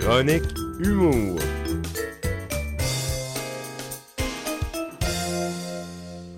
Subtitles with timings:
[0.00, 0.44] Chronique
[0.82, 1.38] Humour.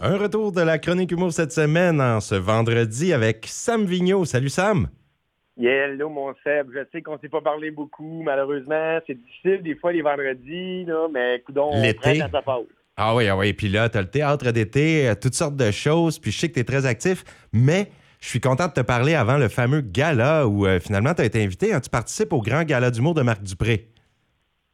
[0.03, 4.25] Un retour de la Chronique Humour cette semaine, en ce vendredi, avec Sam Vigneault.
[4.25, 4.89] Salut Sam!
[5.57, 6.71] Yeah, hello mon Seb.
[6.75, 8.99] Je sais qu'on s'est pas parlé beaucoup, malheureusement.
[9.07, 11.99] C'est difficile des fois les vendredis, là, mais écoute, on L'été.
[12.01, 12.67] prend à sa pause.
[12.97, 13.53] Ah oui, ah oui.
[13.53, 16.19] Puis là, tu as le théâtre d'été, euh, toutes sortes de choses.
[16.19, 17.89] Puis je sais que tu es très actif, mais
[18.23, 21.25] je suis content de te parler avant le fameux gala où euh, finalement tu as
[21.25, 21.75] été invité.
[21.75, 21.81] hein.
[21.81, 23.89] Tu participes au grand gala d'humour de Marc Dupré.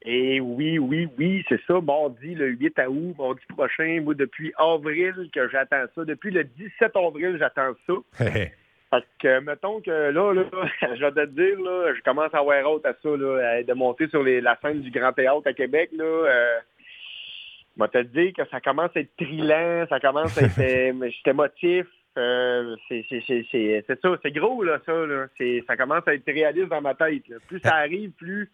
[0.02, 1.80] Et oui, oui, oui, c'est ça.
[1.80, 6.04] Mardi, le 8 août, mardi prochain, moi, depuis avril que j'attends ça.
[6.04, 7.95] Depuis le 17 avril, j'attends ça.
[8.90, 10.45] Fait que, mettons que là, là,
[10.82, 14.09] je vais te dire, là, je commence à avoir hâte à ça, là, de monter
[14.09, 16.04] sur les- la scène du Grand Théâtre à Québec, là.
[16.04, 16.59] Euh,
[17.76, 20.59] je vais te dire que ça commence à être trillant, ça commence à être...
[20.59, 21.87] euh, J'étais émotif.
[22.18, 23.04] Euh, c'est
[24.02, 25.06] ça, c'est gros, là, ça.
[25.06, 25.26] Là.
[25.66, 27.22] Ça commence à être réaliste dans ma tête.
[27.46, 28.50] Plus ça arrive, plus...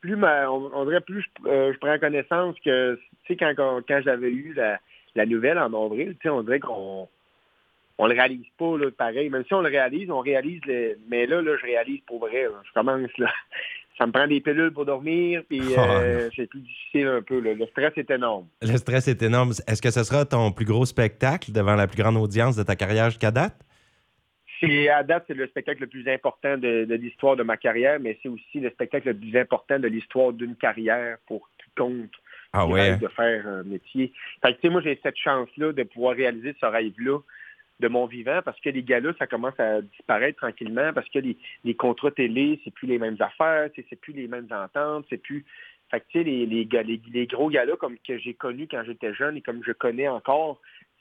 [0.00, 4.32] Plus on, dirait plus je, euh, je prends connaissance que, tu sais, quand, quand, j'avais
[4.32, 4.80] eu la,
[5.14, 7.08] la nouvelle en avril, tu sais, on dirait qu'on
[7.98, 9.30] on le réalise pas, là, pareil.
[9.30, 10.60] Même si on le réalise, on réalise,
[11.08, 12.48] mais là, là, je réalise pour vrai.
[12.64, 13.32] Je commence, là.
[13.98, 17.40] Ça me prend des pilules pour dormir, puis Oh, euh, c'est plus difficile un peu.
[17.40, 17.54] là.
[17.54, 18.46] Le stress est énorme.
[18.62, 19.50] Le stress est énorme.
[19.66, 22.74] Est-ce que ce sera ton plus gros spectacle devant la plus grande audience de ta
[22.76, 23.54] carrière jusqu'à date?
[24.60, 27.98] C'est, à date, c'est le spectacle le plus important de, de l'histoire de ma carrière,
[28.00, 32.10] mais c'est aussi le spectacle le plus important de l'histoire d'une carrière pour quiconque
[32.52, 32.80] Ah qui ouais.
[32.90, 34.12] rêve de faire un métier.
[34.40, 37.18] Fait que, tu sais, moi, j'ai cette chance-là de pouvoir réaliser ce rêve-là
[37.82, 41.36] de mon vivant parce que les gars-là, ça commence à disparaître tranquillement parce que les,
[41.64, 45.44] les contrats télé, c'est plus les mêmes affaires, c'est plus les mêmes ententes, c'est plus...
[45.90, 49.36] Fait que, les, les, les, les gros gars-là, comme que j'ai connus quand j'étais jeune
[49.36, 50.58] et comme je connais encore,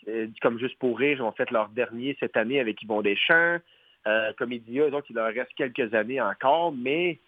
[0.10, 3.60] euh, comme Juste pour rire, ils ont fait leur dernier cette année avec Yvon Deschamps.
[4.08, 7.20] Euh, Comédia, autres, il leur reste quelques années encore, mais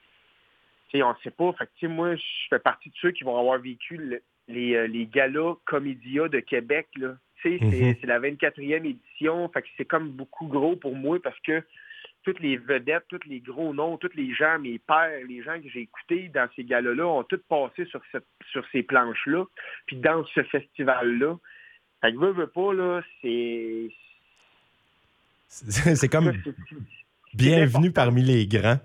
[0.95, 1.53] on ne sait pas.
[1.53, 4.87] Fait que, moi, je fais partie de ceux qui vont avoir vécu le- les, euh,
[4.87, 6.87] les galas Comédia de Québec.
[6.97, 7.15] Là.
[7.43, 7.95] Tu sais, c'est, Mhm.
[7.99, 9.49] c'est la 24e édition.
[9.49, 11.61] Fait que c'est comme beaucoup gros pour moi parce que
[12.23, 15.70] toutes les vedettes, tous les gros noms, tous les gens, mes pères, les gens que
[15.70, 18.02] j'ai écoutés dans ces galas-là ont tous passé sur,
[18.71, 19.45] ces planches-là,
[19.86, 21.37] puis dans ce festival-là.
[22.02, 23.89] Fait que veux, veux pas, là, c'est...
[25.48, 26.31] C'est comme
[27.33, 28.80] bienvenue parmi les grands.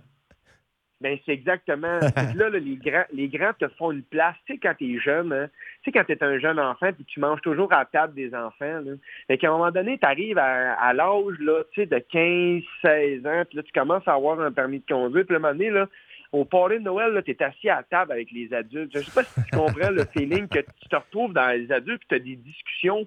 [1.00, 2.00] Ben, c'est exactement.
[2.34, 4.34] Là, là, les grands, les grands te font une place.
[4.46, 5.48] Tu sais, quand t'es jeune, hein,
[5.82, 8.34] tu sais, quand t'es un jeune enfant, puis tu manges toujours à la table des
[8.34, 8.92] enfants, là.
[9.28, 13.26] Fait qu'à un moment donné, t'arrives à, à l'âge, là, tu sais, de 15, 16
[13.26, 15.54] ans, puis là, tu commences à avoir un permis de conduire, puis à un moment
[15.54, 15.86] donné, là,
[16.32, 18.90] au party de Noël, là, t'es assis à la table avec les adultes.
[18.94, 22.00] Je sais pas si tu comprends le feeling que tu te retrouves dans les adultes,
[22.00, 23.06] puis t'as des discussions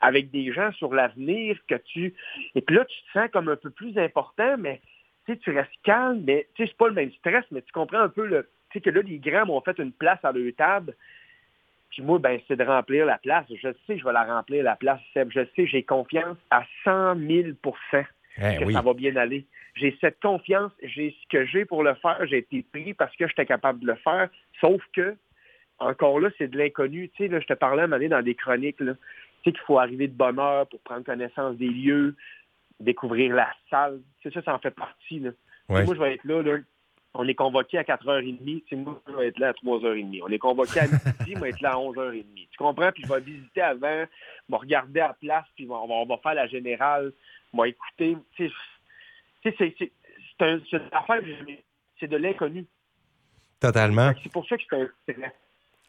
[0.00, 2.14] avec des gens sur l'avenir que tu...
[2.54, 4.80] Et puis là, tu te sens comme un peu plus important, mais
[5.26, 7.72] tu sais, tu restes calme, mais tu sais, c'est pas le même stress, mais tu
[7.72, 8.48] comprends un peu le.
[8.70, 10.94] Tu sais que là, les grands m'ont fait une place à leur table.
[11.90, 13.46] Puis moi, ben, c'est de remplir la place.
[13.48, 15.30] Je sais je vais la remplir, la place, Seb.
[15.32, 17.48] Je sais, j'ai confiance à 100 000
[18.38, 18.72] Eh que oui.
[18.72, 19.46] ça va bien aller.
[19.76, 23.26] J'ai cette confiance, j'ai ce que j'ai pour le faire, j'ai été pris parce que
[23.26, 24.28] j'étais capable de le faire,
[24.60, 25.16] sauf que,
[25.78, 27.08] encore là, c'est de l'inconnu.
[27.10, 28.94] Tu sais, là, je te parlais à un moment donné dans des chroniques, là.
[29.42, 32.14] Tu sais qu'il faut arriver de bonne heure pour prendre connaissance des lieux,
[32.80, 34.00] découvrir la salle.
[34.22, 35.30] C'est ça, ça en fait partie, là.
[35.68, 35.84] Ouais.
[35.84, 36.58] Moi, je vais être là, là.
[37.16, 38.38] On est convoqué à 4h30.
[38.44, 40.20] Tu sais, moi, je vais être là à 3h30.
[40.24, 42.24] On est convoqué à midi, je vais être là à 11h30.
[42.50, 42.90] Tu comprends?
[42.92, 44.04] Puis je vais visiter avant,
[44.48, 47.12] je vais regarder à la place, puis on va, on va faire la générale,
[47.52, 48.16] on va écouter.
[48.36, 48.50] C'est-
[49.44, 49.92] c'est c'est
[50.40, 51.52] un- c'est une affaire, que
[52.00, 52.66] c'est de l'inconnu.
[53.60, 54.10] Totalement.
[54.22, 55.32] C'est pour ça que c'est un stress.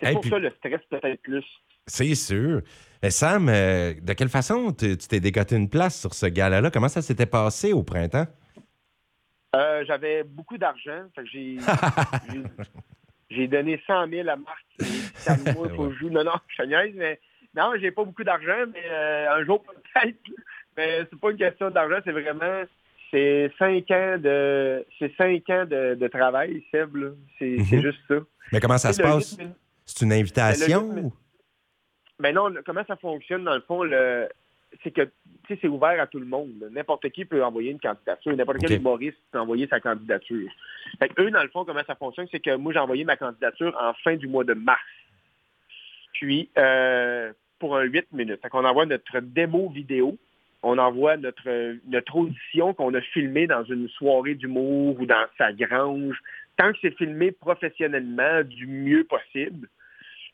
[0.05, 1.45] C'est Hey, pour puis- ça le stress peut-être plus.
[1.87, 2.61] C'est sûr.
[3.03, 6.71] Mais Sam, euh, de quelle façon tu t'es dégoté une place sur ce gala-là?
[6.71, 8.25] Comment ça s'était passé au printemps?
[9.55, 11.05] Euh, J'avais beaucoup d'argent.
[13.29, 14.65] J'ai donné 100 000 à Marc.
[15.15, 16.09] Ça me faut joue.
[16.09, 17.19] Non, non, je te niaise, mais
[17.55, 20.17] non, j'ai pas beaucoup d'argent, mais euh, un jour peut-être.
[20.77, 22.63] Mais c'est pas une question d'argent, c'est vraiment
[23.11, 26.95] c'est cinq ans de c'est cinq ans de, de travail, Seb.
[27.39, 27.81] C'est Mhm.
[27.81, 28.15] juste ça.
[28.51, 29.37] Mais comment ça se passe?
[29.37, 29.53] rythme-
[29.85, 30.89] C'est une invitation?
[30.89, 31.13] rythme- ou-
[32.19, 34.27] Mais non, comment ça fonctionne, dans le fond, le,
[34.83, 35.09] c'est que
[35.47, 36.53] c'est ouvert à tout le monde.
[36.71, 38.35] N'importe qui peut envoyer une candidature.
[38.35, 40.49] N'importe quel humoriste peut envoyer sa candidature.
[40.99, 43.77] Fait eux, dans le fond, comment ça fonctionne, c'est que moi, j'ai envoyé ma candidature
[43.79, 44.79] en fin du mois de mars.
[46.13, 48.41] Puis, euh, pour un 8 minutes.
[48.41, 50.17] Fait qu'on envoie notre démo vidéo.
[50.63, 55.53] On envoie notre, notre audition qu'on a filmée dans une soirée d'humour ou dans sa
[55.53, 56.17] grange.
[56.57, 59.67] Tant que c'est filmé professionnellement, du mieux possible.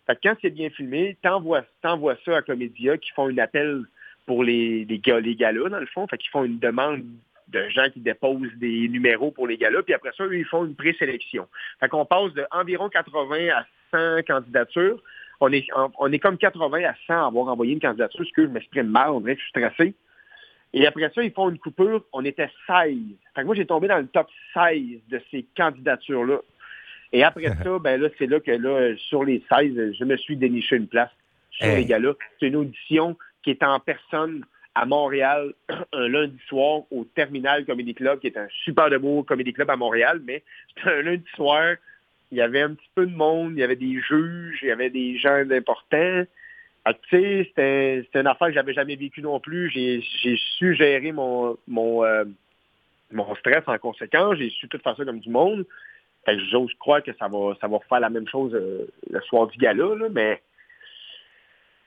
[0.08, 1.98] Fait quand c'est bien filmé, t'envoies, ça
[2.36, 3.84] à Comédia qui font une appel
[4.26, 6.08] pour les, les, les galas, dans le fond.
[6.08, 7.04] Fait qu'ils font une demande
[7.52, 10.66] de gens qui déposent des numéros pour les galas, puis après ça, eux, ils font
[10.66, 11.48] une présélection.
[11.80, 15.02] Fait qu'on passe de environ 80 à 100 candidatures.
[15.40, 15.68] On est,
[16.00, 18.88] on est comme 80 à 100 à avoir envoyé une candidature, ce que je m'exprime
[18.88, 19.96] mal, on dirait que je suis stressé.
[20.74, 22.98] Et après ça, ils font une coupure, on était 16.
[23.36, 26.40] Fait que moi, j'ai tombé dans le top 16 de ces candidatures-là.
[27.12, 30.38] Et après ça, ben là, c'est là que là, sur les 16, je me suis
[30.38, 31.12] déniché une place
[31.52, 32.14] sur les galas.
[32.40, 34.46] C'est une audition qui est en personne
[34.76, 35.54] à Montréal
[35.94, 39.70] un lundi soir au Terminal Comedy Club, qui est un super de beau comedy club
[39.70, 41.76] à Montréal, mais c'était un lundi soir.
[42.32, 44.72] Il y avait un petit peu de monde, il y avait des juges, il y
[44.72, 46.24] avait des gens importants.
[46.86, 49.70] Tu sais, c'était une affaire que j'avais jamais vécue non plus.
[49.70, 50.02] J'ai
[50.58, 52.26] su gérer mon, mon, euh,
[53.12, 54.38] mon stress en conséquence.
[54.38, 55.66] J'ai su tout faire ça comme du monde.
[56.50, 59.58] J'ose croire que ça va, ça va faire la même chose euh, le soir du
[59.58, 60.42] gala, là, mais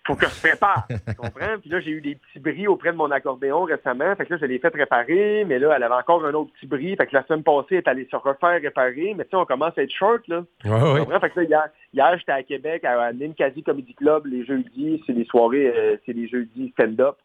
[0.06, 1.58] faut que je prépare, tu comprends?
[1.60, 4.14] Puis là, j'ai eu des petits bris auprès de mon accordéon récemment.
[4.16, 6.66] Fait que là, je l'ai fait réparer, mais là, elle avait encore un autre petit
[6.66, 6.96] bris.
[6.96, 9.14] Fait que la semaine passée, elle est allée se refaire réparer.
[9.16, 10.44] Mais tu sais, on commence à être short, là.
[10.64, 15.02] Ouais, Fait que là, hier, hier j'étais à Québec, à Ninkasi Comedy Club, les jeudis.
[15.06, 17.16] C'est des soirées, euh, c'est des jeudis stand-up.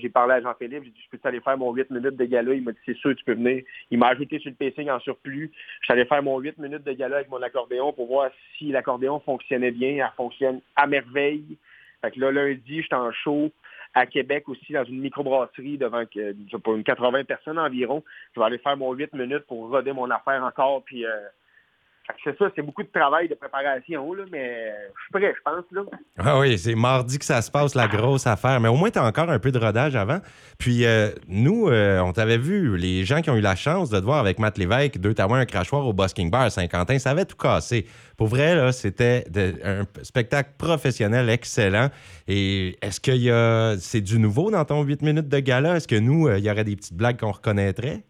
[0.00, 2.54] J'ai parlé à Jean-Philippe, j'ai dit, je peux aller faire mon 8 minutes de gala?
[2.54, 3.62] Il m'a dit, c'est sûr, tu peux venir.
[3.90, 5.50] Il m'a ajouté sur le pacing en surplus.
[5.82, 9.20] Je allé faire mon 8 minutes de gala avec mon accordéon pour voir si l'accordéon
[9.20, 10.04] fonctionnait bien.
[10.04, 11.56] Elle fonctionne à merveille.
[12.02, 13.50] Fait que là, lundi, j'étais en show
[13.94, 16.04] à Québec aussi, dans une microbrasserie devant
[16.62, 18.04] pour une 80 personnes environ.
[18.34, 21.28] Je vais aller faire mon 8 minutes pour roder mon affaire encore, euh,
[22.22, 25.64] c'est ça, c'est beaucoup de travail de préparation, mais je suis prêt, je pense.
[25.72, 25.82] Là.
[26.18, 28.60] Ah oui, c'est mardi que ça se passe, la grosse affaire.
[28.60, 30.20] Mais au moins, tu as encore un peu de rodage avant.
[30.58, 33.98] Puis euh, nous, euh, on t'avait vu, les gens qui ont eu la chance de
[33.98, 37.10] te voir avec Matt Lévesque, deux taouins, un crachoir au Busking Bar à Saint-Quentin, ça
[37.10, 37.86] avait tout cassé.
[38.16, 39.24] Pour vrai, c'était
[39.64, 41.90] un spectacle professionnel excellent.
[42.26, 43.00] Et est-ce
[43.30, 43.76] a.
[43.78, 45.76] C'est du nouveau dans ton 8 minutes de gala?
[45.76, 48.04] Est-ce que nous, euh, il y aurait des petites blagues qu'on reconnaîtrait?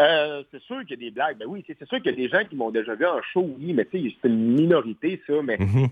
[0.00, 1.38] Euh, c'est sûr qu'il y a des blagues.
[1.38, 3.48] Ben oui, c'est sûr qu'il y a des gens qui m'ont déjà vu en show,
[3.58, 5.42] oui, mais tu sais, c'est une minorité, ça.
[5.42, 5.86] Mais mm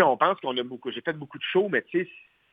[0.00, 0.90] on pense qu'on a beaucoup.
[0.90, 2.10] J'ai fait beaucoup de shows, mais tu sais,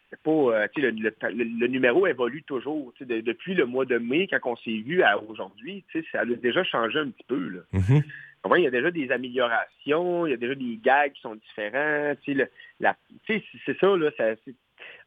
[0.09, 0.31] c'est pas.
[0.31, 2.93] Euh, le, le, numéro évolue toujours.
[3.01, 6.99] depuis le mois de mai, quand on s'est vu à aujourd'hui, ça a déjà changé
[6.99, 7.49] un petit peu.
[7.49, 7.59] Là.
[7.73, 8.57] Mm-hmm.
[8.57, 12.13] il y a déjà des améliorations, il y a déjà des gags qui sont différents.
[12.25, 14.33] C'est ça, là, ça,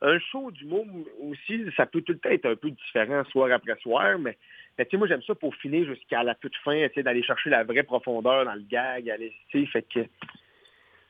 [0.02, 0.84] un show du mot
[1.22, 4.36] aussi, ça peut tout le temps être un peu différent soir après soir, mais
[4.78, 7.50] mais tu sais, moi, j'aime ça pour finir jusqu'à la toute fin, essayer d'aller chercher
[7.50, 10.00] la vraie profondeur dans le gag, aller, fait que...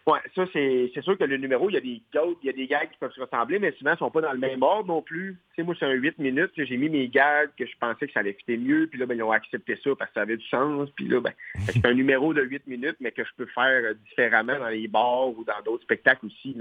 [0.08, 2.52] Ouais, ça, c'est sûr que le numéro, il y a des gags, il y a
[2.52, 4.86] des gags qui peuvent se ressembler, mais souvent, ils sont pas dans le même ordre
[4.86, 5.36] non plus.
[5.48, 8.12] Tu sais, moi, c'est un 8 minutes, j'ai mis mes gags que je pensais que
[8.12, 10.36] ça allait fitter mieux, puis là, ben, ils ont accepté ça parce que ça avait
[10.36, 11.32] du sens, puis là, ben,
[11.72, 15.30] c'est un numéro de 8 minutes, mais que je peux faire différemment dans les bars
[15.30, 16.56] ou dans d'autres spectacles aussi.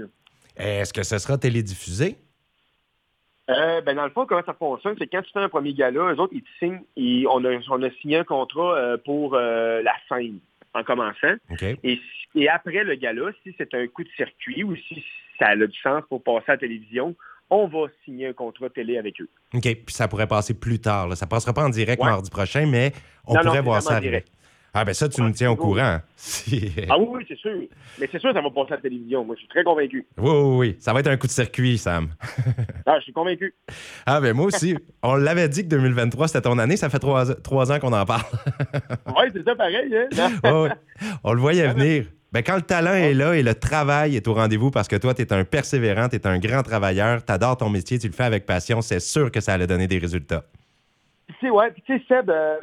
[0.56, 2.16] Est-ce que ce sera télédiffusé?
[3.48, 6.12] Euh, ben dans le fond, comment ça fonctionne, c'est quand tu fais un premier gala,
[6.12, 9.34] eux autres, ils te signent, et on, a, on a signé un contrat euh, pour
[9.34, 10.38] euh, la scène
[10.74, 11.34] en commençant.
[11.84, 12.00] Et,
[12.34, 15.02] et, après le gala, si c'est un coup de circuit ou si
[15.38, 17.14] ça a du sens pour passer à la télévision,
[17.48, 19.28] on va signer un contrat télé avec eux.
[19.54, 19.62] OK.
[19.62, 21.08] Puis ça pourrait passer plus tard.
[21.08, 21.14] Là.
[21.16, 22.92] Ça passera pas en direct mardi prochain, mais
[23.26, 24.24] on pourrait voir ça arriver.
[24.78, 26.00] Ah, ben ça, tu nous tiens au courant.
[26.90, 27.56] ah oui, oui, c'est sûr.
[27.98, 29.24] Mais c'est sûr ça va passer à la télévision.
[29.24, 30.04] Moi, je suis très convaincu.
[30.18, 30.76] Oui, oui, oui.
[30.80, 32.10] Ça va être un coup de circuit, Sam.
[32.84, 33.54] ah, je suis convaincu.
[34.04, 34.76] Ah, ben moi aussi.
[35.02, 36.76] On l'avait dit que 2023, c'était ton année.
[36.76, 38.24] Ça fait trois, ans qu'on en parle.
[39.16, 39.96] oui, c'est ça, pareil.
[39.96, 40.30] Hein?
[40.44, 40.68] oh,
[41.24, 42.04] on le voyait venir.
[42.32, 45.14] Ben, quand le talent est là et le travail est au rendez-vous parce que toi,
[45.14, 48.12] tu es un persévérant, tu es un grand travailleur, tu adores ton métier, tu le
[48.12, 50.44] fais avec passion, c'est sûr que ça allait donner des résultats.
[51.28, 51.70] Tu sais, ouais.
[51.70, 52.58] Puis, tu sais, Seb, euh,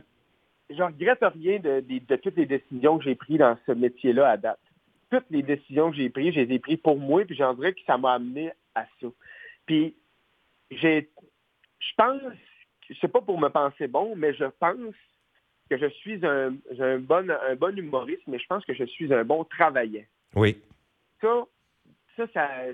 [0.75, 4.59] je regrette rien de, toutes les décisions que j'ai prises dans ce métier-là à date.
[5.09, 7.73] Toutes les décisions que j'ai prises, je les ai prises pour moi, puis j'en dirais
[7.73, 9.07] que ça m'a amené à ça.
[9.65, 9.95] Puis,
[10.71, 11.09] j'ai,
[11.79, 12.21] je pense,
[12.89, 14.95] je sais pas pour me penser bon, mais je pense
[15.69, 16.51] que je suis un,
[16.99, 20.03] bon, un bon humoriste, mais je pense que je suis un bon travaillant.
[20.35, 20.59] Oui.
[21.21, 21.45] Ça,
[22.17, 22.27] ça,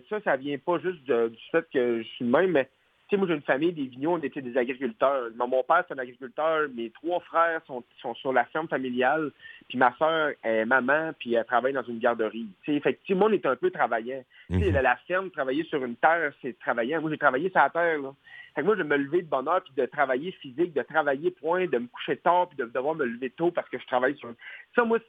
[0.10, 2.70] ça, ça, vient pas juste du fait que je suis même, mais
[3.10, 5.30] sais, moi, j'ai une famille, des vignoux, on était des agriculteurs.
[5.36, 6.68] Mon père, c'est un agriculteur.
[6.74, 7.84] Mes trois frères sont,
[8.16, 9.32] sur la ferme familiale.
[9.68, 12.48] Puis ma soeur est maman, puis elle travaille dans une garderie.
[12.64, 14.24] Tu sais, effectivement, on est un peu travaillant.
[14.50, 14.72] Mhm.
[14.72, 17.02] la ferme, travailler sur une terre, c'est travaillant.
[17.02, 18.14] Moi, j'ai travaillé sur la terre, là.
[18.56, 21.32] Fait que moi, je me lever de bonne heure, puis de travailler physique, de travailler
[21.32, 24.18] point, de me coucher tard, puis de devoir me lever tôt parce que je travaille
[24.18, 24.34] sur...
[24.76, 25.00] Ça, moi,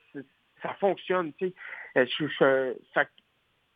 [0.62, 1.54] ça fonctionne, tu sais.
[1.96, 2.74] Euh, je, je,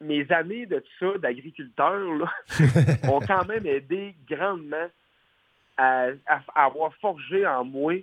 [0.05, 2.01] mes années de ça, d'agriculteur,
[3.05, 4.89] ont quand même aidé grandement
[5.77, 6.09] à,
[6.55, 7.95] avoir forgé en moi,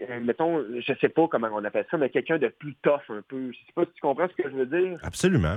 [0.00, 3.22] euh, mettons, je sais pas comment on appelle ça, mais quelqu'un de plus tough un
[3.26, 3.50] peu.
[3.52, 4.98] Je sais pas si tu comprends ce que je veux dire.
[5.02, 5.56] Absolument.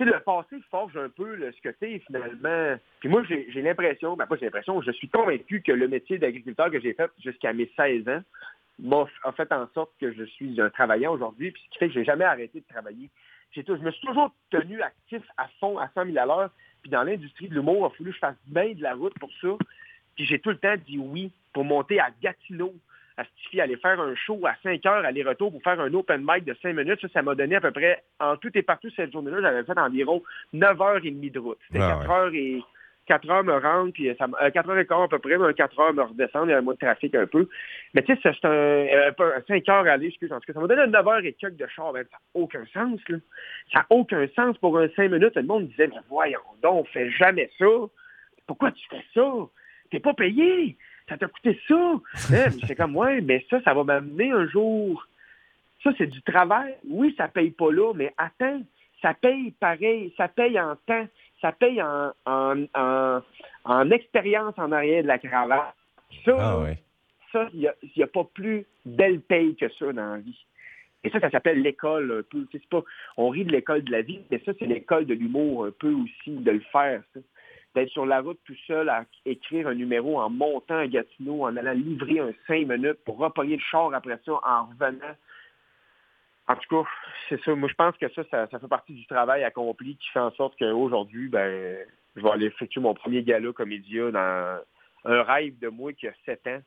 [0.00, 2.76] le passé forge un peu ce que tu finalement.
[3.00, 6.70] Puis moi, j'ai l'impression, ben pas j'ai l'impression, je suis convaincu que le métier d'agriculteur
[6.70, 8.22] que j'ai fait jusqu'à mes 16 ans
[8.78, 9.06] m'a
[9.36, 12.04] fait en sorte que je suis un travailleur aujourd'hui, puis ce qui fait que j'ai
[12.04, 13.10] jamais arrêté de travailler.
[13.52, 16.50] Je me suis toujours tenu actif à fond, à 100 000 à l'heure.
[16.82, 19.18] Puis dans l'industrie de l'humour, il a fallu que je fasse bien de la route
[19.18, 19.48] pour ça.
[20.14, 22.74] Puis j'ai tout le temps dit oui pour monter à Gatineau,
[23.16, 26.44] à Stifi, aller faire un show à 5 heures aller-retour pour faire un open mic
[26.44, 27.00] de 5 minutes.
[27.00, 29.78] Ça, ça m'a donné à peu près, en tout et partout cette journée-là, j'avais fait
[29.78, 30.22] environ
[30.54, 31.58] 9h30 de route.
[31.66, 32.62] C'était 4 heures et
[33.08, 35.80] 4 heures me rendre, puis ça, 4 heures et quart à peu près, mais 4
[35.80, 37.48] heures me redescendre, il y a moins de trafic un peu.
[37.94, 39.10] Mais tu sais, c'est un, euh,
[39.48, 41.66] 5 heures aller, excuse, en tout cas, ça m'a donné 9 heures et quelques de
[41.66, 43.18] char, ben, ça n'a aucun sens, là.
[43.72, 45.34] Ça n'a aucun sens pour un 5 minutes.
[45.34, 47.66] Le monde disait, mais voyons donc, on fait jamais ça.
[48.46, 49.32] Pourquoi tu fais ça?
[49.90, 50.76] T'es pas payé
[51.08, 51.74] ça t'a coûté ça.
[52.34, 52.50] Hein?
[52.66, 55.06] c'est comme, ouais, mais ça, ça va m'amener un jour.
[55.82, 56.74] Ça, c'est du travail.
[56.88, 58.60] Oui, ça paye pas là, mais attends,
[59.00, 61.06] ça paye pareil, ça paye en temps,
[61.40, 65.74] ça paye en, en, expérience en arrière de la cravate.
[66.24, 66.66] Ça, ah
[67.32, 70.44] ça, il n'y a, pas plus belle paye que ça dans la vie.
[71.04, 72.46] Et ça, ça s'appelle l'école un peu.
[72.70, 72.82] Pas,
[73.16, 75.92] on rit de l'école de la vie, mais ça, c'est l'école de l'humour un peu
[75.92, 77.02] aussi, de le faire.
[77.14, 77.20] Ça
[77.74, 81.56] d'être sur la route tout seul à écrire un numéro en montant à Gatineau, en
[81.56, 85.14] allant livrer un cinq minutes pour repogner le char après ça en revenant.
[86.48, 86.90] En tout cas,
[87.28, 87.54] c'est ça.
[87.54, 90.58] Moi, je pense que ça, ça, fait partie du travail accompli qui fait en sorte
[90.58, 91.78] qu'aujourd'hui, ben,
[92.16, 94.60] je vais aller effectuer mon premier gala comédia dans
[95.04, 96.60] un rêve de moi qui a sept ans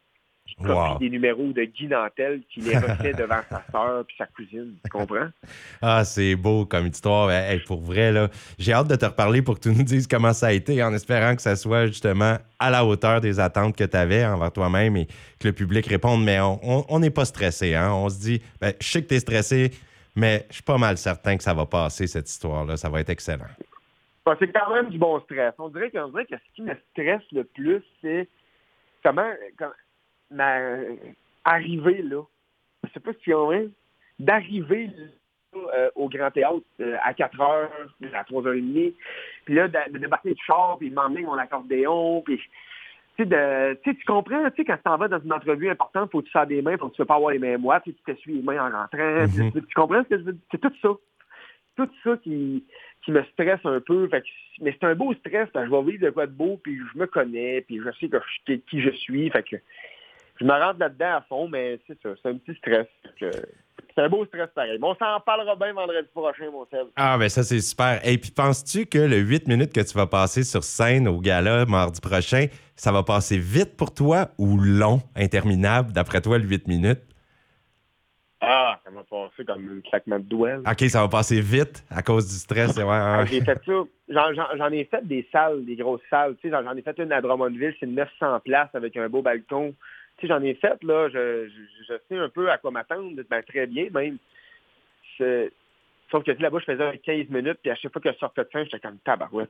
[0.45, 4.25] qui copie des numéros de Guy Nantel qui les refait devant sa soeur puis sa
[4.27, 4.75] cousine.
[4.83, 5.29] Tu comprends?
[5.83, 7.31] Ah, c'est beau comme histoire.
[7.65, 8.29] pour vrai, là,
[8.59, 10.93] j'ai hâte de te reparler pour que tu nous dises comment ça a été en
[10.93, 14.95] espérant que ça soit justement à la hauteur des attentes que tu avais envers toi-même
[14.97, 15.07] et
[15.39, 16.23] que le public réponde.
[16.23, 17.73] Mais on n'est pas stressé.
[17.73, 17.91] Hein?
[17.93, 19.71] On se dit, ben, je sais que tu es stressé,
[20.15, 22.77] mais je suis pas mal certain que ça va passer, cette histoire-là.
[22.77, 23.49] Ça va être excellent.
[24.39, 25.53] c'est quand même du bon stress.
[25.57, 28.27] On dirait, qu'on dirait que ce qui me stresse le plus, c'est
[29.03, 29.31] comment,
[30.31, 30.97] mais
[31.43, 32.23] arriver là,
[32.83, 33.69] je sais pas si on est,
[34.19, 34.89] d'arriver
[35.55, 37.67] euh, au Grand Théâtre euh, à 4 h
[38.13, 38.93] à 3h30,
[39.45, 42.39] puis là, de, débarquer du char, puis m'emmener mon accordéon, puis
[43.17, 46.21] tu sais, tu comprends, tu sais, quand tu t'en vas dans une entrevue importante, faut
[46.21, 47.93] que tu fasses des mains, faut que tu ne pas avoir les mains moites, tu
[48.05, 49.51] t'essuies les mains en rentrant, mm-hmm.
[49.51, 50.41] tu, comprends ce que je veux dire?
[50.51, 50.89] C'est tout ça.
[51.75, 52.65] Tout ça qui,
[53.03, 54.09] qui me stresse un peu.
[54.61, 57.05] mais c'est un beau stress, je vais vivre de quoi de beau, puis je me
[57.05, 59.29] connais, puis je sais que je, qui je suis.
[59.29, 59.57] Fait que
[60.41, 62.87] je me rentre là-dedans à fond, mais c'est ça, c'est un petit stress.
[63.19, 64.79] C'est un beau stress pareil.
[64.81, 66.87] Mais on s'en parlera bien vendredi prochain, mon Seb.
[66.95, 67.99] Ah, ben ça, c'est super.
[68.03, 71.65] Et puis, penses-tu que le 8 minutes que tu vas passer sur scène au gala
[71.65, 76.67] mardi prochain, ça va passer vite pour toi ou long, interminable, d'après toi, le 8
[76.67, 77.01] minutes?
[78.39, 80.57] Ah, ça va passer comme un claquement de doigts.
[80.67, 82.75] OK, ça va passer vite à cause du stress.
[82.77, 83.83] Ouais, ah, J'ai fait ça.
[84.57, 86.35] J'en ai fait des salles, des grosses salles.
[86.43, 89.75] J'en ai fait une à Drummondville, c'est 900 places avec un beau balcon
[90.27, 91.49] j'en ai fait, là, je,
[92.07, 94.17] sais un peu à quoi m'attendre, ben, très bien même.
[96.09, 98.49] Sauf que là-bas, je faisais 15 minutes, puis à chaque fois que je sortais de
[98.49, 99.49] fin, j'étais comme tabarouette.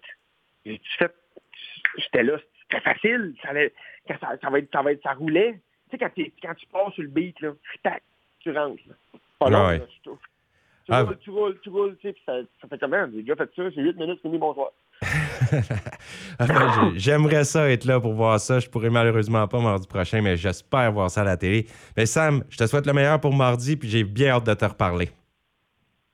[0.66, 3.74] J'étais là, c'était facile, ça, allait,
[4.08, 5.60] ça, va être, ça va être, ça roulait.
[5.90, 6.12] Tu sais, quand,
[6.42, 8.04] quand tu pars sur le beat, là, tac,
[8.40, 8.82] tu rentres.
[9.40, 10.12] Pas long, tu,
[10.90, 13.08] ah, roules, tu roules, tu roules, tu sais, ça, ça fait comment?
[13.14, 14.72] J'ai déjà fait ça, c'est 8 minutes, fini, bonsoir.
[16.96, 18.60] J'aimerais ça être là pour voir ça.
[18.60, 21.68] Je pourrais malheureusement pas mardi prochain, mais j'espère voir ça à la télé.
[21.96, 24.66] Mais Sam, je te souhaite le meilleur pour mardi, puis j'ai bien hâte de te
[24.66, 25.10] reparler.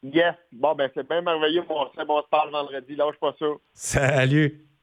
[0.04, 0.36] Yes.
[0.52, 1.64] Bon, ben c'est bien merveilleux.
[1.68, 2.96] Bon, c'est bon, on se parle vendredi.
[2.96, 3.46] Lâche pas ça.
[3.74, 4.68] Salut.